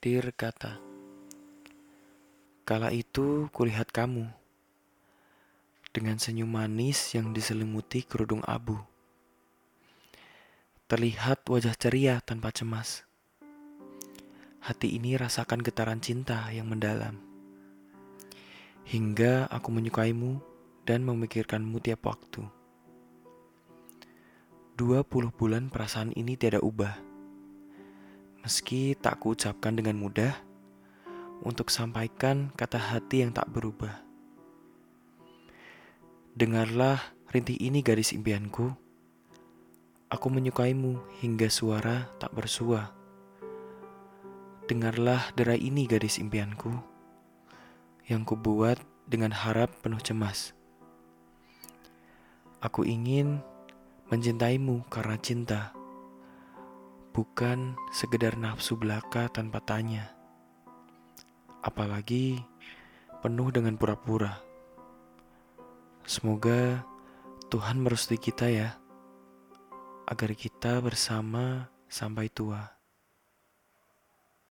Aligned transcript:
Dir 0.00 0.32
kata, 0.32 0.80
Kala 2.64 2.88
itu 2.88 3.52
kulihat 3.52 3.92
kamu 3.92 4.32
dengan 5.92 6.16
senyum 6.16 6.48
manis 6.48 7.12
yang 7.12 7.36
diselimuti 7.36 8.08
kerudung 8.08 8.40
abu. 8.48 8.80
Terlihat 10.88 11.44
wajah 11.52 11.76
ceria 11.76 12.16
tanpa 12.24 12.48
cemas. 12.48 13.04
Hati 14.64 14.96
ini 14.96 15.20
rasakan 15.20 15.60
getaran 15.60 16.00
cinta 16.00 16.48
yang 16.48 16.72
mendalam. 16.72 17.20
Hingga 18.88 19.52
aku 19.52 19.68
menyukaimu 19.68 20.40
dan 20.88 21.04
memikirkanmu 21.04 21.76
tiap 21.84 22.08
waktu. 22.08 22.48
Dua 24.80 25.04
puluh 25.04 25.28
bulan 25.28 25.68
perasaan 25.68 26.16
ini 26.16 26.40
tidak 26.40 26.64
ubah 26.64 27.09
Meski 28.40 28.96
tak 28.96 29.20
kuucapkan 29.20 29.76
dengan 29.76 30.00
mudah 30.00 30.32
untuk 31.44 31.68
sampaikan 31.68 32.48
kata 32.56 32.80
hati 32.80 33.20
yang 33.20 33.36
tak 33.36 33.52
berubah. 33.52 34.00
Dengarlah 36.32 37.00
rintih 37.28 37.60
ini 37.60 37.84
gadis 37.84 38.16
impianku. 38.16 38.72
Aku 40.08 40.26
menyukaimu 40.32 41.20
hingga 41.20 41.52
suara 41.52 42.08
tak 42.16 42.32
bersua. 42.32 42.96
Dengarlah 44.64 45.34
derai 45.36 45.60
ini 45.60 45.84
gadis 45.84 46.16
impianku 46.16 46.72
yang 48.08 48.24
kubuat 48.24 48.80
dengan 49.04 49.36
harap 49.36 49.68
penuh 49.84 50.00
cemas. 50.00 50.56
Aku 52.64 52.88
ingin 52.88 53.44
mencintaimu 54.08 54.88
karena 54.88 55.16
cinta 55.20 55.76
bukan 57.10 57.74
sekedar 57.90 58.38
nafsu 58.38 58.78
belaka 58.78 59.26
tanpa 59.28 59.60
tanya. 59.62 60.14
Apalagi 61.60 62.40
penuh 63.20 63.52
dengan 63.52 63.76
pura-pura. 63.76 64.40
Semoga 66.08 66.82
Tuhan 67.52 67.82
merestui 67.82 68.16
kita 68.16 68.48
ya, 68.48 68.80
agar 70.08 70.32
kita 70.34 70.80
bersama 70.80 71.68
sampai 71.86 72.32
tua. 72.32 72.79